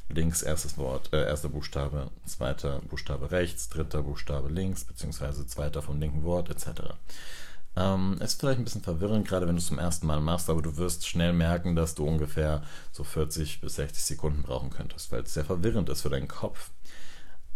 Links 0.09 0.41
erstes 0.41 0.77
Wort, 0.77 1.13
äh, 1.13 1.27
erster 1.27 1.49
Buchstabe, 1.49 2.09
zweiter 2.25 2.79
Buchstabe 2.89 3.29
rechts, 3.29 3.69
dritter 3.69 4.01
Buchstabe 4.01 4.49
links, 4.49 4.83
beziehungsweise 4.83 5.45
zweiter 5.45 5.83
vom 5.83 5.99
linken 5.99 6.23
Wort, 6.23 6.49
etc. 6.49 6.95
Ähm, 7.75 8.17
ist 8.19 8.39
vielleicht 8.39 8.59
ein 8.59 8.63
bisschen 8.63 8.81
verwirrend, 8.81 9.27
gerade 9.27 9.47
wenn 9.47 9.55
du 9.55 9.61
es 9.61 9.67
zum 9.67 9.79
ersten 9.79 10.07
Mal 10.07 10.21
machst, 10.21 10.49
aber 10.49 10.61
du 10.61 10.75
wirst 10.77 11.07
schnell 11.07 11.33
merken, 11.33 11.75
dass 11.75 11.95
du 11.95 12.05
ungefähr 12.05 12.63
so 12.91 13.03
40 13.03 13.61
bis 13.61 13.75
60 13.75 14.03
Sekunden 14.03 14.41
brauchen 14.41 14.69
könntest, 14.69 15.11
weil 15.11 15.21
es 15.21 15.33
sehr 15.33 15.45
verwirrend 15.45 15.89
ist 15.89 16.01
für 16.01 16.09
deinen 16.09 16.27
Kopf. 16.27 16.71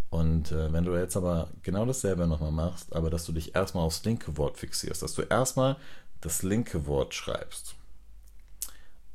Und 0.09 0.51
äh, 0.51 0.71
wenn 0.71 0.85
du 0.85 0.95
jetzt 0.95 1.17
aber 1.17 1.49
genau 1.63 1.85
dasselbe 1.85 2.27
nochmal 2.27 2.51
machst, 2.51 2.95
aber 2.95 3.09
dass 3.09 3.25
du 3.25 3.31
dich 3.31 3.55
erstmal 3.55 3.83
aufs 3.83 4.03
linke 4.05 4.37
Wort 4.37 4.57
fixierst, 4.57 5.01
dass 5.01 5.15
du 5.15 5.23
erstmal 5.23 5.75
das 6.21 6.43
linke 6.43 6.85
Wort 6.85 7.15
schreibst 7.15 7.75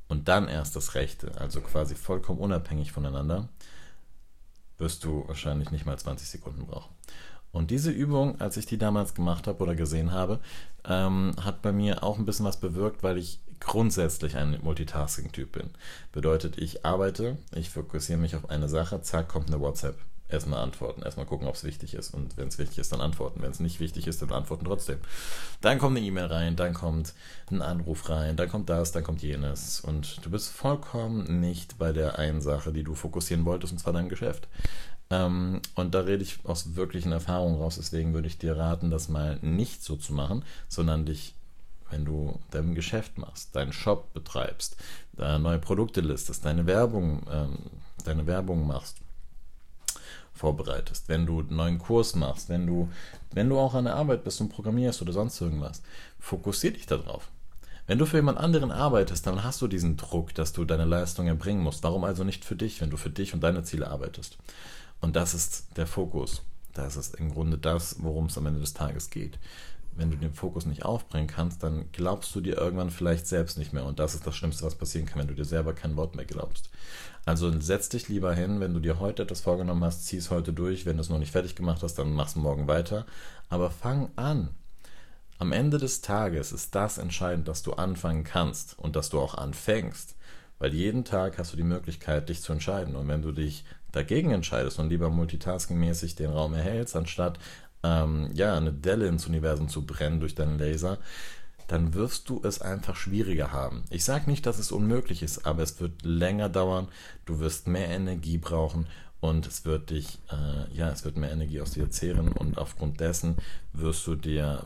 und 0.09 0.27
dann 0.29 0.49
erst 0.49 0.75
das 0.75 0.95
rechte, 0.95 1.39
also 1.41 1.61
quasi 1.61 1.95
vollkommen 1.95 2.41
unabhängig 2.41 2.93
voneinander, 2.93 3.49
wirst 4.79 5.05
du 5.05 5.27
wahrscheinlich 5.29 5.71
nicht 5.71 5.87
mal 5.87 5.99
20 5.99 6.29
Sekunden 6.29 6.67
brauchen. 6.67 6.95
Und 7.53 7.71
diese 7.71 7.91
Übung, 7.91 8.41
als 8.41 8.57
ich 8.57 8.67
die 8.67 8.79
damals 8.79 9.15
gemacht 9.15 9.47
habe 9.47 9.63
oder 9.63 9.75
gesehen 9.75 10.13
habe, 10.13 10.41
ähm, 10.85 11.33
hat 11.43 11.63
bei 11.63 11.73
mir 11.73 12.03
auch 12.03 12.19
ein 12.19 12.27
bisschen 12.27 12.47
was 12.47 12.61
bewirkt, 12.61 13.03
weil 13.03 13.19
ich 13.19 13.41
grundsätzlich 13.61 14.37
ein 14.37 14.59
Multitasking-Typ 14.63 15.53
bin. 15.53 15.71
Bedeutet, 16.13 16.59
ich 16.59 16.85
arbeite, 16.85 17.39
ich 17.55 17.71
fokussiere 17.71 18.19
mich 18.19 18.37
auf 18.37 18.51
eine 18.51 18.69
Sache, 18.69 19.03
zack, 19.03 19.29
kommt 19.29 19.49
eine 19.49 19.61
WhatsApp. 19.61 19.97
Erstmal 20.31 20.61
antworten, 20.61 21.03
erstmal 21.03 21.25
gucken, 21.25 21.49
ob 21.49 21.55
es 21.55 21.65
wichtig 21.65 21.95
ist. 21.95 22.13
Und 22.13 22.37
wenn 22.37 22.49
es 22.49 22.59
wichtig 22.59 22.79
ist, 22.79 22.93
dann 22.93 23.01
antworten. 23.01 23.41
Wenn 23.41 23.51
es 23.51 23.61
nicht 23.61 23.81
wichtig 23.81 24.07
ist, 24.07 24.21
dann 24.21 24.31
antworten 24.31 24.67
trotzdem. 24.67 24.99
Dann 25.63 25.79
kommt 25.79 25.97
eine 25.97 26.07
E-Mail 26.07 26.27
rein, 26.27 26.55
dann 26.55 26.75
kommt 26.75 27.15
ein 27.51 27.63
Anruf 27.63 28.11
rein, 28.11 28.37
dann 28.37 28.51
kommt 28.51 28.69
das, 28.69 28.93
dann 28.93 29.05
kommt 29.05 29.23
jenes. 29.23 29.81
Und 29.81 30.25
du 30.25 30.31
bist 30.31 30.51
vollkommen 30.51 31.41
nicht 31.41 31.79
bei 31.79 31.93
der 31.93 32.19
einen 32.19 32.43
Sache, 32.43 32.73
die 32.73 32.85
du 32.85 32.95
fokussieren 32.95 33.47
wolltest, 33.47 33.73
und 33.73 33.79
zwar 33.79 33.95
dein 33.95 34.11
Geschäft. 34.11 34.49
Ähm, 35.09 35.63
und 35.75 35.95
da 35.95 36.01
rede 36.01 36.23
ich 36.23 36.41
aus 36.45 36.77
wirklichen 36.77 37.13
Erfahrungen 37.13 37.57
raus. 37.59 37.77
Deswegen 37.77 38.13
würde 38.13 38.29
ich 38.29 38.37
dir 38.37 38.55
raten, 38.55 38.91
das 38.91 39.09
mal 39.09 39.39
nicht 39.41 39.83
so 39.83 39.97
zu 39.97 40.13
machen, 40.13 40.45
sondern 40.69 41.07
dich, 41.07 41.35
wenn 41.91 42.05
du 42.05 42.39
dein 42.51 42.75
Geschäft 42.75 43.17
machst, 43.17 43.57
deinen 43.57 43.73
Shop 43.73 44.13
betreibst, 44.13 44.77
neue 45.17 45.59
Produkte 45.59 46.03
listest, 46.03 46.45
deine 46.45 46.67
Werbung, 46.67 47.23
ähm, 47.33 47.59
deine 48.05 48.27
Werbung 48.27 48.67
machst, 48.67 48.99
vorbereitest, 50.39 51.09
wenn 51.09 51.27
du 51.27 51.41
einen 51.41 51.57
neuen 51.57 51.79
Kurs 51.79 52.15
machst, 52.15 52.49
wenn 52.49 52.67
du, 52.67 52.89
wenn 53.33 53.49
du 53.49 53.59
auch 53.59 53.75
an 53.75 53.85
der 53.85 53.97
Arbeit 53.97 54.25
bist 54.25 54.41
und 54.41 54.49
programmierst 54.49 55.03
oder 55.03 55.13
sonst 55.13 55.41
irgendwas, 55.41 55.83
fokussier 56.19 56.73
dich 56.73 56.87
darauf. 56.87 57.29
Wenn 57.87 57.99
du 57.99 58.07
für 58.07 58.19
jemand 58.19 58.39
anderen 58.39 58.71
arbeitest, 58.71 59.27
dann 59.27 59.43
hast 59.43 59.63
du 59.63 59.67
diesen 59.67 59.97
Druck, 59.97 60.35
dass 60.35 60.53
du 60.53 60.65
deine 60.65 60.85
Leistung 60.85 61.27
erbringen 61.27 61.63
musst. 61.63 61.83
Warum 61.83 62.05
also 62.05 62.23
nicht 62.23 62.45
für 62.45 62.55
dich, 62.55 62.81
wenn 62.81 62.91
du 62.91 62.97
für 62.97 63.11
dich 63.11 63.35
und 63.35 63.41
deine 63.41 63.63
Ziele 63.63 63.89
arbeitest? 63.89 64.37
Und 65.01 65.17
das 65.17 65.35
ist 65.35 65.77
der 65.77 65.87
Fokus. 65.87 66.43
Das 66.75 66.97
ist 66.97 67.17
im 67.17 67.33
Grunde 67.33 67.57
das, 67.59 67.97
worum 68.01 68.27
es 68.27 68.37
am 68.37 68.47
Ende 68.47 68.61
des 68.61 68.75
Tages 68.75 69.11
geht. 69.11 69.39
Wenn 69.99 70.11
du 70.11 70.17
den 70.17 70.33
Fokus 70.33 70.65
nicht 70.65 70.85
aufbringen 70.85 71.27
kannst, 71.27 71.63
dann 71.63 71.87
glaubst 71.93 72.35
du 72.35 72.41
dir 72.41 72.57
irgendwann 72.57 72.91
vielleicht 72.91 73.27
selbst 73.27 73.59
nicht 73.59 73.73
mehr. 73.73 73.85
Und 73.85 73.99
das 73.99 74.15
ist 74.15 74.27
das 74.27 74.37
Schlimmste, 74.37 74.65
was 74.65 74.77
passieren 74.77 75.07
kann, 75.07 75.19
wenn 75.19 75.27
du 75.27 75.35
dir 75.35 75.45
selber 75.45 75.75
kein 75.75 75.97
Wort 75.97 76.15
mehr 76.15 76.25
glaubst. 76.25 76.71
Also 77.25 77.53
setz 77.61 77.89
dich 77.89 78.09
lieber 78.09 78.33
hin, 78.33 78.61
wenn 78.61 78.73
du 78.73 78.81
dir 78.81 79.01
heute 79.01 79.25
etwas 79.25 79.41
vorgenommen 79.41 79.85
hast, 79.85 80.07
zieh 80.07 80.17
es 80.17 80.31
heute 80.31 80.53
durch. 80.53 80.87
Wenn 80.87 80.97
du 80.97 81.03
es 81.03 81.11
noch 81.11 81.19
nicht 81.19 81.33
fertig 81.33 81.57
gemacht 81.57 81.83
hast, 81.83 81.97
dann 81.97 82.13
machst 82.13 82.37
du 82.37 82.41
morgen 82.41 82.69
weiter. 82.69 83.07
Aber 83.49 83.71
fang 83.71 84.11
an. 84.17 84.51
Am 85.41 85.53
Ende 85.53 85.79
des 85.79 86.01
Tages 86.01 86.53
ist 86.53 86.75
das 86.75 86.99
entscheidend, 86.99 87.49
dass 87.49 87.63
du 87.63 87.75
anfangen 87.75 88.25
kannst 88.25 88.79
und 88.79 88.97
dass 88.97 89.11
du 89.11 89.21
auch 89.21 89.35
anfängst. 89.35 90.17
Weil 90.59 90.75
jeden 90.75 91.05
Tag 91.05 91.39
hast 91.39 91.53
du 91.53 91.57
die 91.57 91.63
Möglichkeit, 91.63 92.29
dich 92.29 92.41
zu 92.41 92.53
entscheiden. 92.53 92.97
Und 92.97 93.09
wenn 93.09 93.23
du 93.23 93.33
dich 93.33 93.65
dagegen 93.93 94.31
entscheidest 94.31 94.79
und 94.79 94.89
lieber 94.89 95.11
multitaskingmäßig 95.11 96.15
den 96.15 96.31
Raum 96.31 96.55
erhältst, 96.55 96.97
anstatt 96.97 97.39
ähm, 97.83 98.31
ja, 98.35 98.57
eine 98.57 98.73
Delle 98.73 99.07
ins 99.07 99.27
Universum 99.27 99.69
zu 99.69 99.87
brennen 99.87 100.21
durch 100.21 100.35
deinen 100.35 100.59
Laser, 100.59 100.99
dann 101.69 101.95
wirst 101.95 102.29
du 102.29 102.41
es 102.45 102.61
einfach 102.61 102.97
schwieriger 102.97 103.53
haben. 103.53 103.85
Ich 103.91 104.05
sage 104.05 104.31
nicht, 104.31 104.47
dass 104.47 104.59
es 104.59 104.73
unmöglich 104.73 105.23
ist, 105.23 105.47
aber 105.47 105.63
es 105.63 105.81
wird 105.81 106.03
länger 106.03 106.49
dauern, 106.49 106.89
du 107.27 107.41
wirst 107.41 107.67
mehr 107.67 107.89
Energie 107.89 108.39
brauchen 108.39 108.87
und 109.21 109.47
es 109.47 109.65
wird 109.65 109.91
dich, 109.91 110.19
äh, 110.31 110.75
ja, 110.75 110.91
es 110.91 111.05
wird 111.05 111.17
mehr 111.17 111.31
Energie 111.31 111.61
aus 111.61 111.73
dir 111.73 111.91
zehren 111.91 112.33
und 112.33 112.57
aufgrund 112.57 113.01
dessen 113.01 113.37
wirst 113.73 114.07
du 114.07 114.15
dir 114.15 114.63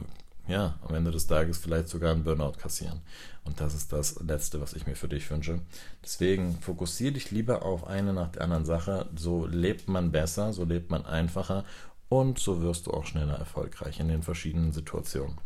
ja, 0.48 0.74
am 0.86 0.94
Ende 0.94 1.10
des 1.10 1.26
Tages 1.26 1.58
vielleicht 1.58 1.88
sogar 1.88 2.12
einen 2.12 2.24
Burnout 2.24 2.58
kassieren. 2.58 3.00
Und 3.44 3.60
das 3.60 3.74
ist 3.74 3.92
das 3.92 4.20
Letzte, 4.20 4.60
was 4.60 4.74
ich 4.74 4.86
mir 4.86 4.96
für 4.96 5.08
dich 5.08 5.30
wünsche. 5.30 5.60
Deswegen 6.02 6.58
fokussiere 6.60 7.12
dich 7.12 7.30
lieber 7.30 7.62
auf 7.62 7.86
eine 7.86 8.12
nach 8.12 8.30
der 8.32 8.42
anderen 8.42 8.64
Sache. 8.64 9.08
So 9.16 9.46
lebt 9.46 9.88
man 9.88 10.10
besser, 10.12 10.52
so 10.52 10.64
lebt 10.64 10.90
man 10.90 11.06
einfacher 11.06 11.64
und 12.12 12.38
so 12.38 12.60
wirst 12.60 12.86
du 12.86 12.90
auch 12.90 13.06
schneller 13.06 13.38
erfolgreich 13.38 13.98
in 13.98 14.08
den 14.08 14.22
verschiedenen 14.22 14.72
Situationen 14.72 15.38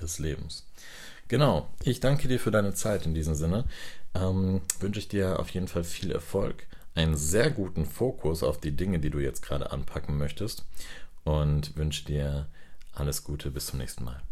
des 0.00 0.18
Lebens. 0.18 0.64
Genau, 1.28 1.68
ich 1.82 2.00
danke 2.00 2.28
dir 2.28 2.40
für 2.40 2.50
deine 2.50 2.72
Zeit 2.72 3.04
in 3.04 3.12
diesem 3.12 3.34
Sinne. 3.34 3.64
Ähm, 4.14 4.62
wünsche 4.80 5.00
ich 5.00 5.08
dir 5.08 5.38
auf 5.38 5.50
jeden 5.50 5.68
Fall 5.68 5.84
viel 5.84 6.12
Erfolg, 6.12 6.66
einen 6.94 7.14
sehr 7.14 7.50
guten 7.50 7.84
Fokus 7.84 8.42
auf 8.42 8.58
die 8.58 8.72
Dinge, 8.72 9.00
die 9.00 9.10
du 9.10 9.18
jetzt 9.18 9.42
gerade 9.42 9.70
anpacken 9.70 10.16
möchtest 10.16 10.64
und 11.24 11.76
wünsche 11.76 12.06
dir 12.06 12.46
alles 12.94 13.22
Gute, 13.22 13.50
bis 13.50 13.66
zum 13.66 13.78
nächsten 13.78 14.04
Mal. 14.04 14.22